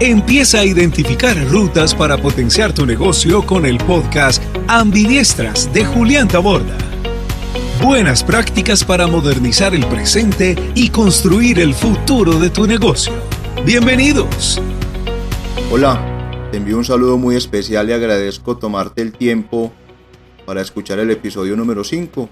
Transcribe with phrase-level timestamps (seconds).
[0.00, 6.76] Empieza a identificar rutas para potenciar tu negocio con el podcast Ambidiestras de Julián Taborda.
[7.82, 13.12] Buenas prácticas para modernizar el presente y construir el futuro de tu negocio.
[13.64, 14.60] Bienvenidos.
[15.70, 19.72] Hola, te envío un saludo muy especial y agradezco tomarte el tiempo
[20.44, 22.28] para escuchar el episodio número 5.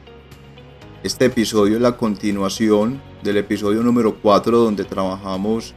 [1.05, 5.75] Este episodio es la continuación del episodio número 4 donde trabajamos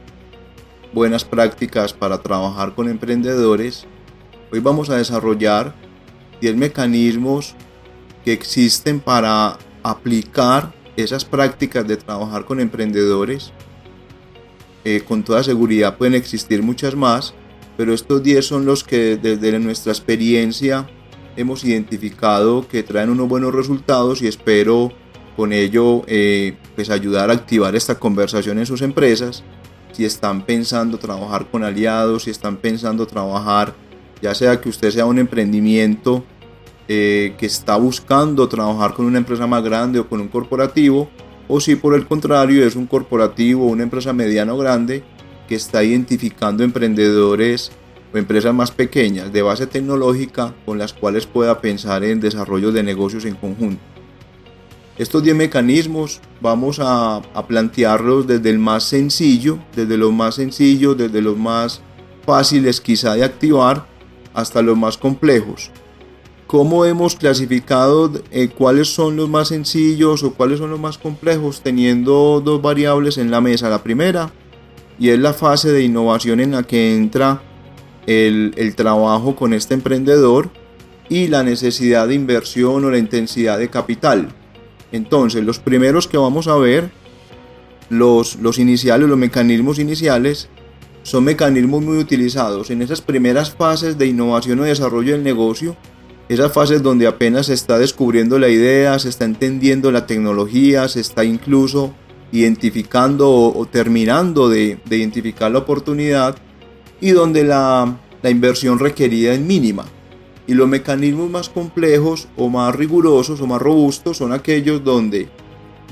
[0.94, 3.84] buenas prácticas para trabajar con emprendedores,
[4.52, 5.74] hoy vamos a desarrollar
[6.40, 7.56] 10 mecanismos
[8.24, 13.52] que existen para aplicar esas prácticas de trabajar con emprendedores.
[14.84, 17.34] Eh, con toda seguridad pueden existir muchas más,
[17.76, 20.88] pero estos 10 son los que desde nuestra experiencia
[21.36, 24.92] hemos identificado que traen unos buenos resultados y espero
[25.36, 29.42] con ello eh, pues ayudar a activar esta conversación en sus empresas
[29.94, 33.74] si están pensando trabajar con aliados, si están pensando trabajar,
[34.20, 36.24] ya sea que usted sea un emprendimiento
[36.88, 41.08] eh, que está buscando trabajar con una empresa más grande o con un corporativo,
[41.46, 45.04] o si por el contrario es un corporativo o una empresa mediana o grande
[45.48, 47.70] que está identificando emprendedores
[48.12, 52.82] o empresas más pequeñas de base tecnológica con las cuales pueda pensar en desarrollo de
[52.82, 53.93] negocios en conjunto.
[54.96, 61.20] Estos 10 mecanismos vamos a, plantearlos desde el más sencillo, desde los más sencillos, desde
[61.20, 61.80] los más
[62.24, 63.86] fáciles quizá de activar
[64.34, 65.72] hasta los más complejos.
[66.46, 71.60] ¿Cómo hemos clasificado eh, cuáles son los más sencillos o cuáles son los más complejos
[71.62, 73.68] teniendo dos variables en la mesa?
[73.68, 74.30] La primera,
[74.96, 77.42] y es la fase de innovación en la que entra
[78.06, 80.50] el, el trabajo con este emprendedor
[81.08, 84.28] y la necesidad de inversión o la intensidad de capital.
[84.94, 86.92] Entonces, los primeros que vamos a ver,
[87.90, 90.48] los, los iniciales, los mecanismos iniciales,
[91.02, 95.76] son mecanismos muy utilizados en esas primeras fases de innovación o desarrollo del negocio,
[96.28, 101.00] esas fases donde apenas se está descubriendo la idea, se está entendiendo la tecnología, se
[101.00, 101.92] está incluso
[102.30, 106.36] identificando o, terminando de, identificar la oportunidad
[107.00, 109.86] y donde la, la inversión requerida es mínima.
[110.46, 115.28] Y los mecanismos más complejos o más rigurosos o más robustos son aquellos donde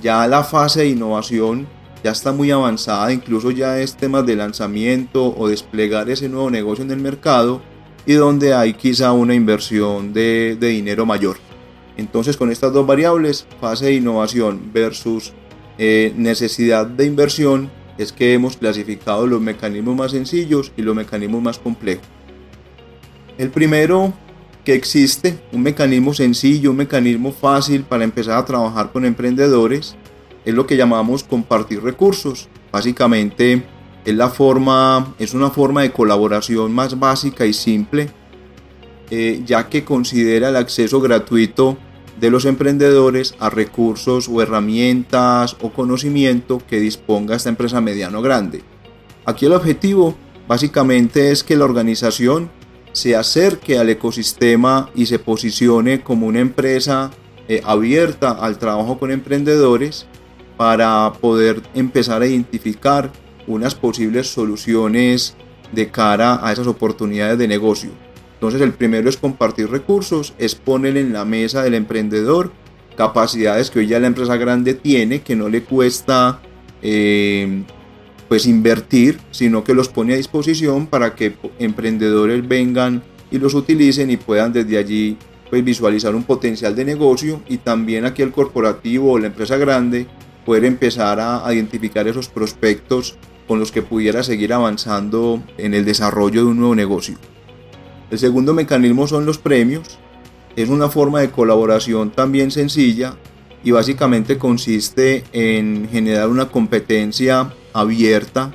[0.03, 1.67] ya la fase de innovación
[2.03, 6.85] ya está muy avanzada, incluso ya es temas de lanzamiento o desplegar ese nuevo negocio
[6.85, 7.63] en el mercado
[8.05, 11.37] y donde hay quizá una inversión de, dinero mayor.
[11.97, 15.33] Entonces con estas dos variables, fase de innovación versus
[15.79, 21.43] eh, necesidad de inversión, es que hemos clasificado los mecanismos más sencillos y los mecanismos
[21.43, 22.07] más complejos.
[23.39, 24.13] El primero
[24.65, 29.97] que existe un mecanismo sencillo, un mecanismo fácil para empezar a trabajar con emprendedores.
[30.45, 32.49] Es lo que llamamos compartir recursos.
[32.71, 33.65] Básicamente
[34.05, 38.11] es la forma, es una forma de colaboración más básica y simple,
[39.11, 41.77] eh, ya que considera el acceso gratuito
[42.21, 48.63] de los emprendedores a recursos o herramientas o conocimiento que disponga esta empresa mediano grande.
[49.25, 50.15] Aquí el objetivo
[50.47, 52.51] básicamente es que la organización
[52.93, 57.11] se acerque al ecosistema y se posicione como una empresa
[57.49, 60.07] eh, abierta al trabajo con emprendedores
[60.57, 63.11] para poder empezar a identificar
[63.47, 65.35] unas posibles soluciones
[65.73, 67.91] de cara a esas oportunidades de negocio.
[68.35, 72.53] Entonces el primero es compartir recursos, es poner en la mesa del emprendedor
[72.97, 76.41] capacidades que hoy ya la empresa grande tiene, que no le cuesta
[76.83, 77.65] eh,
[78.33, 84.11] pues invertir, sino que los pone a disposición para que emprendedores vengan y los utilicen
[84.11, 85.19] y puedan desde allí
[85.51, 90.07] pues visualizar un potencial de negocio y también aquí el corporativo o la empresa grande
[90.47, 96.43] poder empezar a identificar esos prospectos con los que pudiera seguir avanzando en el desarrollo
[96.43, 97.19] de un nuevo negocio.
[98.11, 99.99] El segundo mecanismo son los premios.
[100.57, 103.15] Es una forma de colaboración también sencilla
[103.63, 108.55] y básicamente consiste en generar una competencia abierta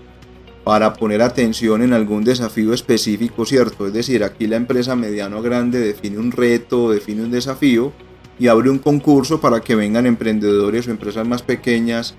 [0.63, 3.87] para poner atención en algún desafío específico, ¿cierto?
[3.87, 7.93] Es decir, aquí la empresa mediano grande define un reto, define un desafío
[8.37, 12.15] y abre un concurso para que vengan emprendedores o empresas más pequeñas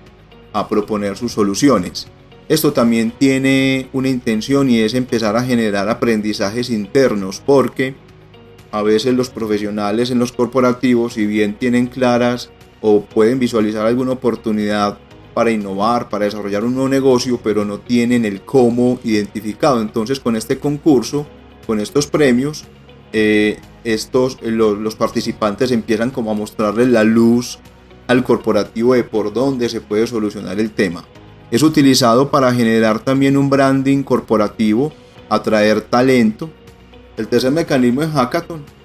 [0.51, 2.07] a proponer sus soluciones.
[2.47, 7.93] Esto también tiene una intención y es empezar a generar aprendizajes internos porque
[8.71, 12.49] a veces los profesionales en los corporativos, si bien tienen claras
[12.81, 14.97] o pueden visualizar alguna oportunidad
[15.33, 19.81] para innovar, para desarrollar un nuevo negocio, pero no tienen el cómo identificado.
[19.81, 21.25] Entonces con este concurso,
[21.65, 22.65] con estos premios,
[23.13, 27.59] eh, estos, eh, los, participantes empiezan como a mostrarles la luz
[28.07, 31.05] al corporativo de por dónde se puede solucionar el tema.
[31.51, 34.91] Es utilizado para generar también un branding corporativo
[35.29, 36.49] atraer talento.
[37.17, 38.78] El tercer mecanismo es hackathon.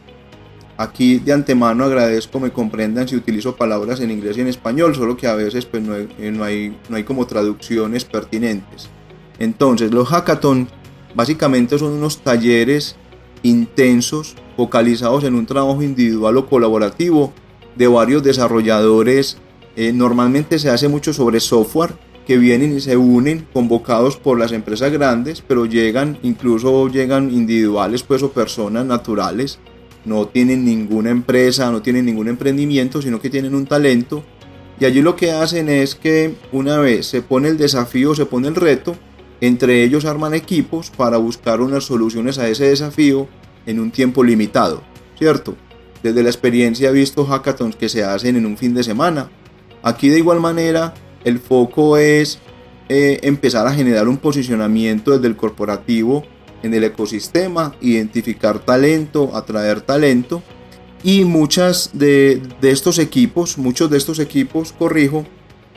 [0.76, 5.17] Aquí de antemano agradezco me comprendan si utilizo palabras en inglés y en español, solo
[5.17, 8.88] que a veces pues, no, hay, eh, no, hay, no hay como traducciones pertinentes.
[9.38, 10.69] Entonces, los hackathon
[11.15, 12.97] básicamente son unos talleres
[13.43, 17.32] intensos focalizados en un trabajo individual o colaborativo
[17.76, 19.38] de varios desarrolladores.
[19.76, 21.94] Eh, normalmente se hace mucho sobre software
[22.26, 28.03] que vienen y se unen convocados por las empresas grandes, pero llegan, incluso llegan individuales
[28.03, 29.59] pues o personas naturales,
[30.04, 34.24] no tienen ninguna empresa, no tienen ningún emprendimiento, sino que tienen un talento.
[34.78, 38.48] Y allí lo que hacen es que una vez se pone el desafío, se pone
[38.48, 38.96] el reto,
[39.40, 43.28] entre ellos arman equipos para buscar unas soluciones a ese desafío
[43.66, 44.82] en un tiempo limitado,
[45.18, 45.56] ¿cierto?
[46.02, 49.30] Desde la experiencia he visto hackathons que se hacen en un fin de semana.
[49.82, 52.38] Aquí de igual manera el foco es
[52.88, 56.24] eh, empezar a generar un posicionamiento desde el corporativo
[56.64, 60.43] en el ecosistema, identificar talento, atraer talento
[61.02, 65.26] y muchas de, estos equipos, muchos de estos equipos, corrijo,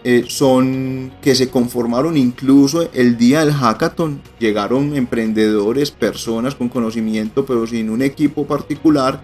[0.06, 4.22] eh, son que se conformaron incluso el día del hackathon.
[4.40, 9.22] Llegaron emprendedores, personas con conocimiento, pero sin un equipo particular.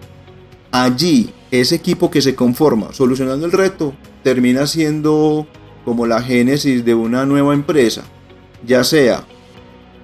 [0.70, 5.46] Allí, ese equipo que se conforma solucionando el reto termina siendo
[5.86, 8.02] como la génesis de una nueva empresa,
[8.66, 9.24] ya sea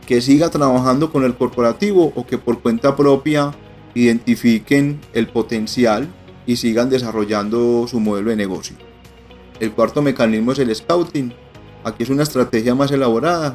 [0.07, 3.53] que siga trabajando con el corporativo o que por cuenta propia
[3.95, 6.09] identifiquen el potencial
[6.47, 8.77] y sigan desarrollando su modelo de negocio.
[9.61, 11.33] El cuarto mecanismo es el scouting.
[11.85, 13.55] Aquí es una estrategia más elaborada.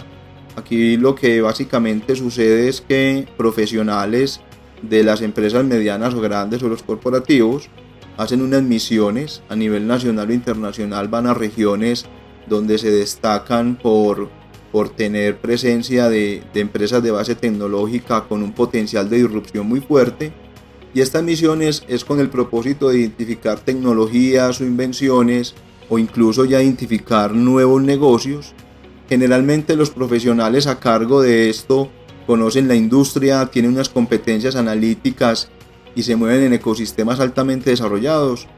[0.55, 4.41] Aquí lo que básicamente sucede es que profesionales
[4.81, 7.69] de las empresas medianas o grandes o los corporativos
[8.17, 12.05] hacen unas misiones a nivel nacional o internacional, van a regiones
[12.47, 14.29] donde se destacan por,
[14.75, 20.33] por tener presencia de, empresas de base tecnológica con un potencial de disrupción muy fuerte.
[20.93, 25.55] Y estas misiones es con el propósito de identificar tecnologías o invenciones
[25.87, 28.53] o incluso ya identificar nuevos negocios.
[29.07, 31.89] Generalmente los profesionales a cargo de esto
[32.27, 35.47] conocen la industria, tienen unas competencias analíticas
[35.95, 38.49] y se mueven en ecosistemas altamente desarrollados.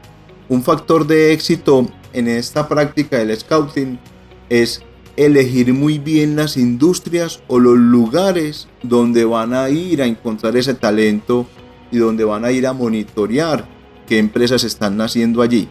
[0.48, 4.00] Un factor de éxito en esta práctica del scouting
[4.48, 4.82] es
[5.18, 10.74] elegir muy bien las industrias o los lugares donde van a ir a encontrar ese
[10.74, 11.44] talento
[11.90, 13.68] y donde van a ir a monitorear
[14.06, 15.68] qué empresas están naciendo allí.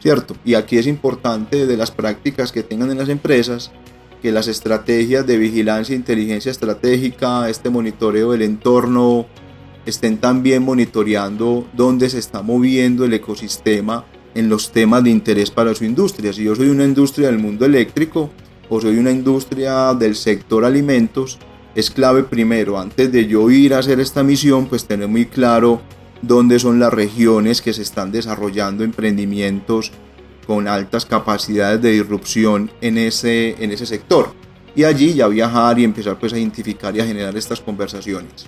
[0.00, 0.36] ¿Cierto?
[0.44, 3.72] Y aquí es importante de las prácticas que tengan en las empresas
[4.22, 9.26] que las estrategias de vigilancia e inteligencia estratégica, este monitoreo del entorno,
[9.86, 14.04] estén también monitoreando dónde se está moviendo el ecosistema
[14.34, 16.32] en los temas de interés para su industria.
[16.32, 18.30] Si yo soy una industria del mundo eléctrico
[18.70, 21.38] soy una industria del sector alimentos,
[21.74, 25.80] es clave primero, antes de yo ir a hacer esta misión, pues tener muy claro
[26.22, 29.92] dónde son las regiones que se están desarrollando emprendimientos
[30.46, 34.32] con altas capacidades de disrupción en ese, en ese sector.
[34.76, 38.46] Y allí ya viajar y empezar pues a identificar y a generar estas conversaciones.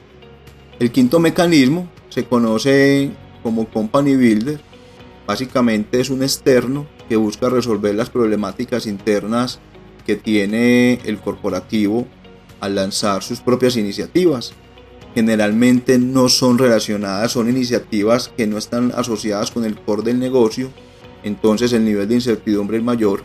[0.78, 3.10] El quinto mecanismo se conoce
[3.42, 4.60] como Company Builder.
[5.26, 9.60] Básicamente es un externo que busca resolver las problemáticas internas
[10.06, 12.06] que tiene el corporativo
[12.60, 14.52] al lanzar sus propias iniciativas.
[15.14, 20.70] Generalmente no son relacionadas, son iniciativas que no están asociadas con el core del negocio,
[21.22, 23.24] entonces el nivel de incertidumbre es mayor.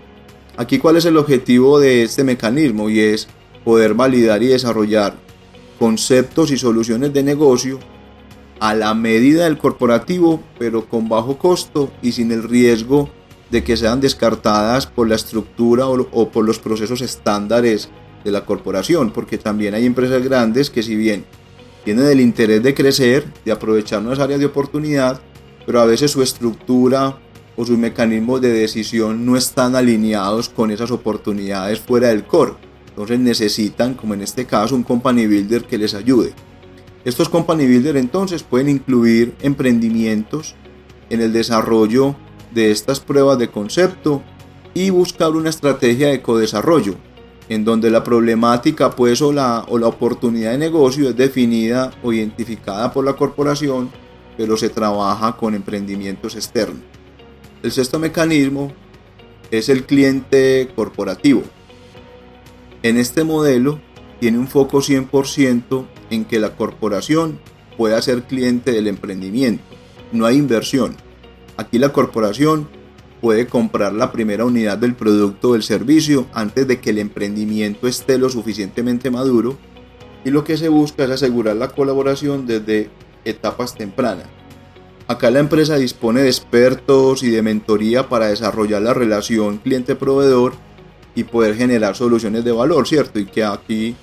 [0.57, 3.27] Aquí cuál es el objetivo de este mecanismo y es
[3.63, 5.15] poder validar y desarrollar
[5.79, 7.79] conceptos y soluciones de negocio
[8.59, 13.09] a la medida del corporativo, pero con bajo costo y sin el riesgo
[13.51, 17.89] de que sean descartadas por la estructura o, por los procesos estándares
[18.23, 21.25] de la corporación, porque también hay empresas grandes que si bien
[21.83, 25.21] tienen el interés de crecer, de aprovechar nuevas áreas de oportunidad,
[25.65, 27.17] pero a veces su estructura
[27.55, 32.53] o sus mecanismos de decisión no están alineados con esas oportunidades fuera del core
[32.91, 36.33] entonces necesitan, como en este caso, un company builder que les ayude.
[37.05, 40.55] Estos company builder entonces pueden incluir emprendimientos
[41.09, 42.15] en el desarrollo
[42.53, 44.21] de estas pruebas de concepto
[44.73, 46.95] y buscar una estrategia de codesarrollo
[47.49, 52.13] en donde la problemática pues o la, o la oportunidad de negocio es definida o
[52.13, 53.89] identificada por la corporación
[54.37, 56.81] pero se trabaja con emprendimientos externos.
[57.61, 58.71] El sexto mecanismo
[59.51, 61.43] es el cliente corporativo.
[62.83, 63.79] En este modelo
[64.19, 67.39] tiene un foco 100% en que la corporación
[67.77, 69.63] pueda ser cliente del emprendimiento.
[70.11, 70.95] No hay inversión.
[71.57, 72.67] Aquí la corporación
[73.21, 77.87] puede comprar la primera unidad del producto o del servicio antes de que el emprendimiento
[77.87, 79.57] esté lo suficientemente maduro
[80.25, 82.89] y lo que se busca es asegurar la colaboración desde
[83.25, 84.27] etapas tempranas.
[85.07, 90.53] Acá la empresa dispone de expertos y de mentoría para desarrollar la relación cliente-proveedor
[91.15, 93.19] y poder generar soluciones de valor, ¿cierto?
[93.19, 93.95] Y que aquí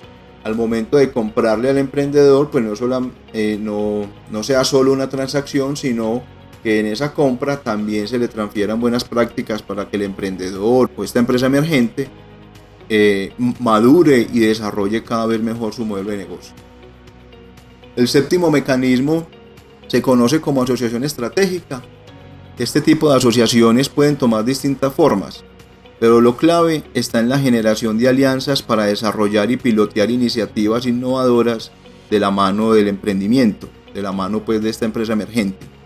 [0.43, 4.07] al momento de comprarle al emprendedor, pues no, eh,
[4.41, 6.23] sea solo una transacción, sino
[6.63, 11.03] que en esa compra también se le transfieran buenas prácticas para que el emprendedor o
[11.03, 12.09] esta empresa emergente
[12.89, 16.53] eh, madure y desarrolle cada vez mejor su modelo de negocio.
[17.95, 19.27] El séptimo mecanismo
[19.87, 21.81] se conoce como asociación estratégica.
[22.57, 25.43] Este tipo de asociaciones pueden tomar distintas formas,
[25.99, 31.71] pero lo clave está en la generación de alianzas para desarrollar y pilotear iniciativas innovadoras
[32.09, 35.78] de la mano del emprendimiento, de la mano pues de esta empresa emergente.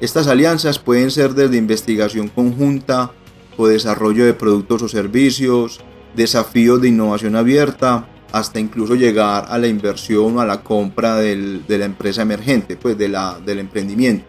[0.00, 3.12] Estas alianzas pueden ser desde investigación conjunta
[3.56, 5.80] o desarrollo de productos o servicios,
[6.16, 11.62] desafíos de innovación abierta, hasta incluso llegar a la inversión o a la compra de
[11.68, 14.26] la empresa emergente, pues de la, del emprendimiento.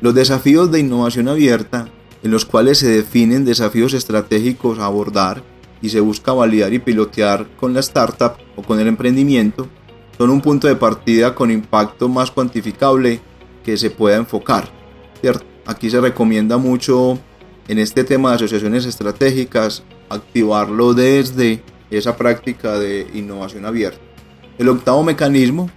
[0.00, 1.88] Los desafíos de innovación abierta,
[2.24, 5.44] en los cuales se definen desafíos estratégicos a abordar
[5.80, 9.68] y se busca validar y pilotear con la startup o con el emprendimiento,
[10.18, 13.20] son un punto de partida con impacto más cuantificable
[13.64, 14.68] que se pueda enfocar.
[15.66, 17.18] Aquí se recomienda mucho
[17.66, 23.98] en este tema de asociaciones estratégicas activarlo desde esa práctica de innovación abierta.
[24.58, 25.70] El octavo mecanismo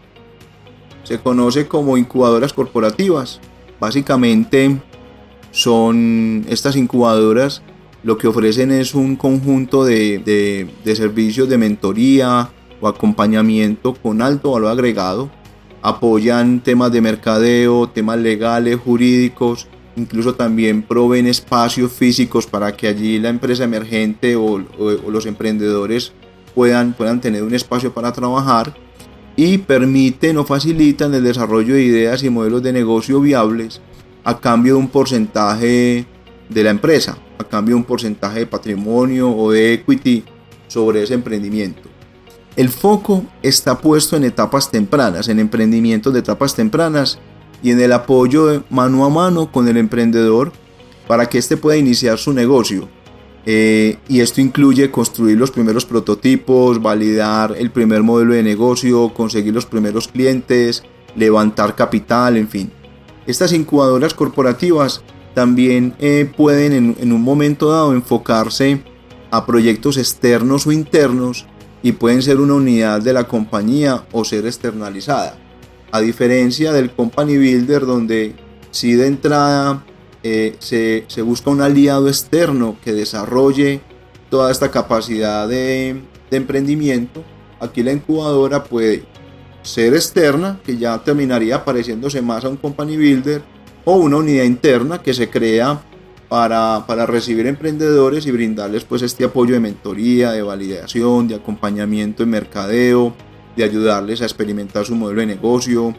[1.03, 3.39] se conoce como incubadoras corporativas.
[3.79, 4.81] Básicamente
[5.51, 7.61] son estas incubadoras
[8.03, 10.19] lo que ofrecen es un conjunto de,
[10.83, 15.29] de servicios de mentoría o acompañamiento con alto valor agregado.
[15.81, 23.19] Apoyan temas de mercadeo, temas legales, jurídicos, incluso también proveen espacios físicos para que allí
[23.19, 24.59] la empresa emergente o,
[25.09, 26.13] los emprendedores
[26.55, 28.75] puedan, puedan tener un espacio para trabajar
[29.35, 33.81] y permiten o facilitan el desarrollo de ideas y modelos de negocio viables
[34.23, 36.05] a cambio de un porcentaje
[36.49, 40.23] de la empresa, a cambio de un porcentaje de patrimonio o de equity
[40.67, 41.86] sobre ese emprendimiento.
[42.57, 47.19] El foco está puesto en etapas tempranas, en emprendimientos de etapas tempranas
[47.61, 50.51] y en el apoyo mano a mano con el emprendedor
[51.07, 52.89] para que éste pueda iniciar su negocio.
[53.45, 59.53] Eh, y esto incluye construir los primeros prototipos, validar el primer modelo de negocio, conseguir
[59.53, 60.83] los primeros clientes,
[61.15, 62.71] levantar capital, en fin.
[63.27, 65.03] Estas incubadoras corporativas
[65.35, 68.81] también eh, pueden en, en un momento dado enfocarse
[69.29, 71.45] a proyectos externos o internos
[71.81, 75.37] y pueden ser una unidad de la compañía o ser externalizada.
[75.91, 78.35] A diferencia del Company Builder, donde
[78.71, 79.83] si de entrada
[80.23, 83.81] eh, se, busca un aliado externo que desarrolle
[84.29, 87.23] toda esta capacidad de, de emprendimiento,
[87.59, 89.05] aquí la incubadora puede
[89.61, 93.41] ser externa, que ya terminaría pareciéndose más a un Company Builder,
[93.85, 95.81] o una unidad interna que se crea
[96.29, 102.23] para, para, recibir emprendedores y brindarles pues este apoyo de mentoría, de validación, de acompañamiento
[102.23, 103.13] en mercadeo,
[103.55, 105.95] de ayudarles a experimentar su modelo de negocio.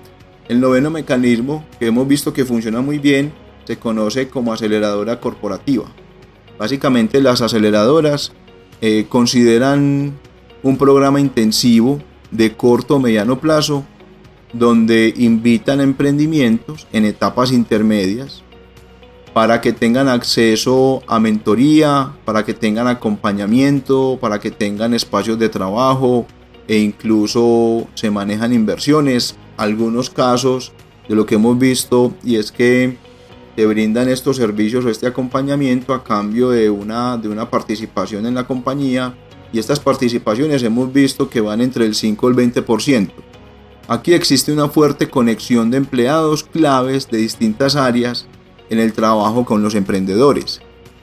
[0.48, 3.32] El noveno mecanismo, que hemos visto que funciona muy bien,
[3.64, 5.86] se conoce como aceleradora corporativa.
[6.58, 8.32] Básicamente las aceleradoras
[8.80, 10.14] eh, consideran
[10.62, 13.84] un programa intensivo de corto o mediano plazo
[14.52, 18.42] donde invitan a emprendimientos en etapas intermedias
[19.38, 25.48] para que tengan acceso a mentoría, para que tengan acompañamiento, para que tengan espacios de
[25.48, 26.26] trabajo,
[26.66, 29.36] e incluso se manejan inversiones.
[29.56, 30.72] Algunos casos
[31.08, 32.96] de lo que hemos visto y es que
[33.54, 38.34] te brindan estos servicios o este acompañamiento a cambio de una, de una participación en
[38.34, 39.14] la compañía
[39.52, 43.10] y estas participaciones hemos visto que van entre el 5 y el 20%.
[43.86, 48.26] Aquí existe una fuerte conexión de empleados claves de distintas áreas
[48.70, 50.60] en el trabajo con los emprendedores.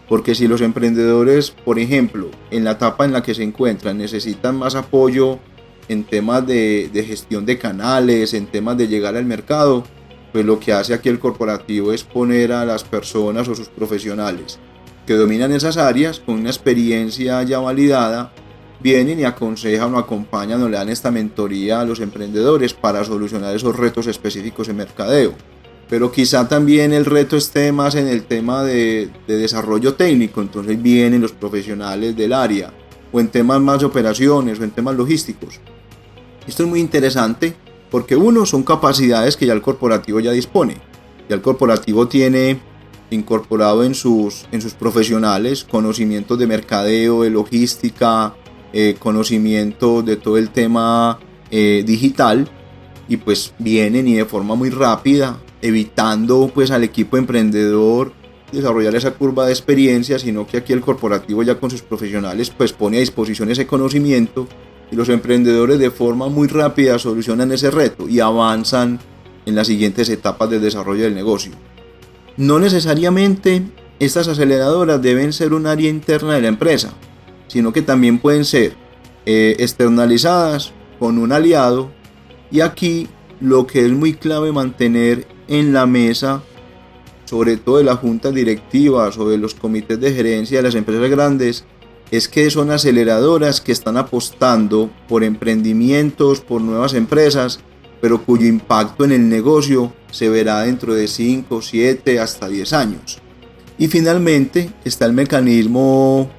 [0.07, 4.55] Porque si los emprendedores, por ejemplo, en la etapa en la que se encuentran necesitan
[4.55, 5.39] más apoyo
[5.87, 9.83] en temas de, gestión de canales, en temas de llegar al mercado,
[10.31, 14.59] pues lo que hace aquí el corporativo es poner a las personas o sus profesionales
[15.05, 18.31] que dominan esas áreas con una experiencia ya validada,
[18.81, 23.55] vienen y aconsejan o acompañan o le dan esta mentoría a los emprendedores para solucionar
[23.55, 25.33] esos retos específicos en mercadeo.
[25.89, 30.81] Pero quizá también el reto esté más en el tema de, de desarrollo técnico, entonces
[30.81, 32.73] vienen los profesionales del área,
[33.11, 35.59] o en temas más de operaciones, o en temas logísticos.
[36.47, 37.55] Esto es muy interesante
[37.89, 40.77] porque uno son capacidades que ya el corporativo ya dispone.
[41.29, 42.59] Ya el corporativo tiene
[43.09, 48.35] incorporado en sus, en sus profesionales conocimientos de mercadeo, de logística,
[48.73, 51.19] eh, conocimiento de todo el tema
[51.51, 52.49] eh, digital
[53.07, 58.13] y pues vienen y de forma muy rápida, evitando pues al equipo emprendedor
[58.51, 62.71] desarrollar esa curva de experiencia, sino que aquí el corporativo ya con sus profesionales pues
[62.71, 64.47] pone a disposición ese conocimiento
[64.91, 68.99] y los emprendedores de forma muy rápida solucionan ese reto y avanzan
[69.45, 71.53] en las siguientes etapas del desarrollo del negocio.
[72.37, 73.63] No necesariamente
[73.99, 76.93] estas aceleradoras deben ser un área interna de la empresa,
[77.47, 78.75] sino que también pueden ser
[79.25, 81.91] eh, externalizadas con un aliado
[82.51, 83.07] y aquí
[83.41, 86.41] lo que es muy clave mantener en la mesa,
[87.25, 91.09] sobre todo de las juntas directivas o de los comités de gerencia de las empresas
[91.09, 91.65] grandes,
[92.11, 97.59] es que son aceleradoras que están apostando por emprendimientos, por nuevas empresas,
[98.01, 103.19] pero cuyo impacto en el negocio se verá dentro de 5, 7, hasta 10 años.
[103.77, 106.29] Y finalmente está el mecanismo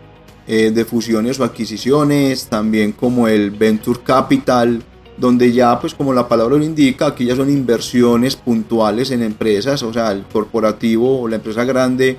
[0.46, 4.82] eh, de fusiones o adquisiciones, también como el Venture Capital,
[5.18, 9.82] donde ya pues como la palabra lo indica, aquí ya son inversiones puntuales en empresas,
[9.82, 12.18] o sea, el corporativo o la empresa grande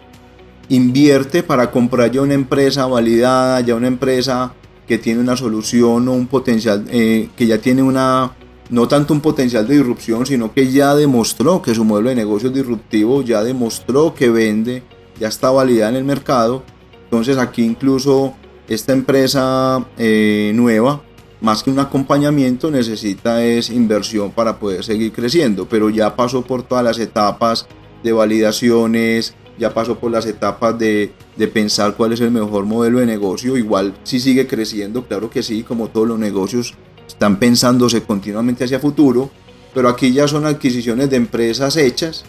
[0.69, 4.53] invierte para comprar ya una empresa validada, ya una empresa
[4.87, 8.31] que tiene una solución o un potencial, eh, que ya tiene una,
[8.69, 12.49] no tanto un potencial de disrupción, sino que ya demostró que su modelo de negocio
[12.49, 14.83] es disruptivo, ya demostró que vende,
[15.19, 16.63] ya está validada en el mercado.
[17.03, 18.33] Entonces aquí incluso
[18.67, 21.01] esta empresa eh, nueva
[21.41, 26.63] más que un acompañamiento necesita es inversión para poder seguir creciendo, pero ya pasó por
[26.63, 27.67] todas las etapas
[28.03, 32.99] de validaciones, ya pasó por las etapas de, de, pensar cuál es el mejor modelo
[32.99, 36.75] de negocio, igual si sigue creciendo, claro que sí, como todos los negocios
[37.07, 39.29] están pensándose continuamente hacia futuro,
[39.73, 42.25] pero aquí ya son adquisiciones de empresas hechas,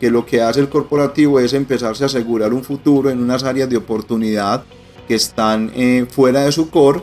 [0.00, 3.68] que lo que hace el corporativo es empezarse a asegurar un futuro en unas áreas
[3.68, 4.64] de oportunidad
[5.08, 7.02] que están eh, fuera de su core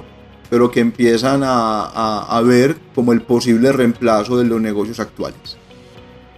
[0.50, 5.58] pero que empiezan a, ver como el posible reemplazo de los negocios actuales.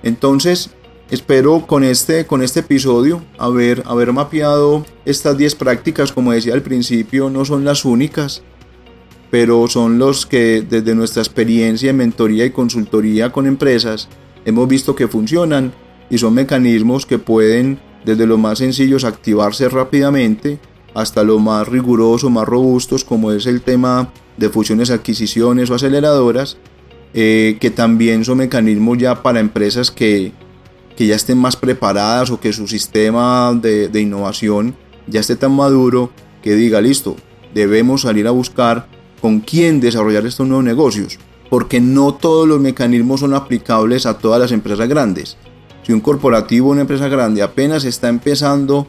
[0.04, 0.72] Entonces,
[1.10, 6.62] espero con este, con este episodio haber, haber mapeado estas 10 prácticas, como decía al
[6.62, 8.44] principio, no son las únicas,
[9.30, 14.08] pero son los que desde nuestra experiencia en mentoría y consultoría con empresas
[14.46, 15.74] hemos visto que funcionan
[16.10, 20.60] y son mecanismos que pueden desde lo más sencillos activarse rápidamente
[20.98, 26.58] hasta lo más riguroso, más robustos, como es el tema de fusiones, adquisiciones o aceleradoras,
[27.14, 30.32] eh, que también son mecanismos ya para empresas que,
[30.96, 36.10] que, ya estén más preparadas o que su sistema de, innovación ya esté tan maduro
[36.42, 37.16] que diga, listo,
[37.54, 38.88] debemos salir a buscar
[39.22, 41.20] con quién desarrollar estos nuevos negocios,
[41.52, 45.38] porque no todos los mecanismos son aplicables a todas las empresas grandes.
[45.84, 48.88] Si un corporativo una empresa grande apenas está empezando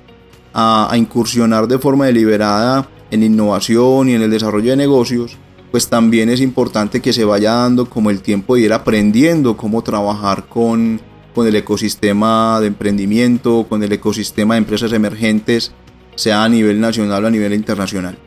[0.54, 5.37] a, incursionar de forma deliberada en innovación y en el desarrollo de negocios,
[5.70, 9.82] pues también es importante que se vaya dando como el tiempo de ir aprendiendo cómo
[9.82, 11.00] trabajar con,
[11.34, 15.72] con el ecosistema de emprendimiento, con el ecosistema de empresas emergentes,
[16.14, 18.18] sea a nivel nacional o a nivel internacional.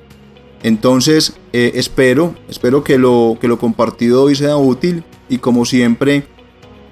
[0.64, 6.28] Entonces, eh, espero, espero que lo, que lo compartido hoy sea útil y como siempre,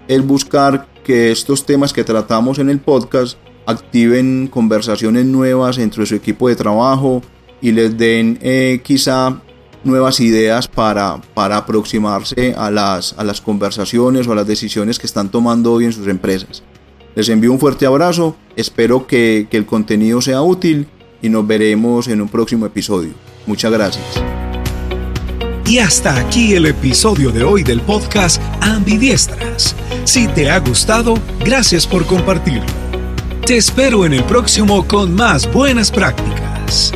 [0.08, 3.38] el buscar que estos temas que tratamos en el podcast
[3.70, 7.22] activen conversaciones nuevas entre su equipo de trabajo
[7.62, 9.42] y les den eh, quizá
[9.84, 15.08] nuevas ideas para, para aproximarse a las, a las conversaciones o a las decisiones que
[15.08, 16.64] están tomando hoy en sus empresas.
[17.16, 20.88] Les envío un fuerte abrazo, espero que, que el contenido sea útil
[21.22, 23.12] y nos veremos en un próximo episodio.
[23.46, 24.06] Muchas gracias.
[25.66, 29.76] Y hasta aquí el episodio de hoy del podcast Ambidiestras.
[30.04, 31.14] Si te ha gustado,
[31.46, 32.89] gracias por compartirlo.
[33.50, 36.94] Te espero en el próximo con más buenas prácticas.